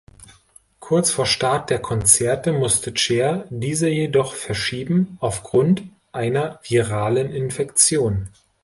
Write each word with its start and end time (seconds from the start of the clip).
Kurz 0.79 1.11
vor 1.11 1.27
Start 1.27 1.69
der 1.69 1.77
Konzerte 1.77 2.53
musste 2.53 2.91
Cher 2.97 3.45
diese 3.51 3.87
jedoch 3.87 4.33
verschieben, 4.33 5.15
aufgrund 5.21 5.83
einer 6.11 6.59
viralen 6.63 7.31
Infektion. 7.31 8.29